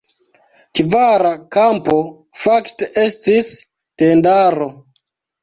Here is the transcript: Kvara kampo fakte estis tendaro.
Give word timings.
Kvara 0.77 1.33
kampo 1.57 1.97
fakte 2.45 2.89
estis 3.03 3.53
tendaro. 4.05 4.73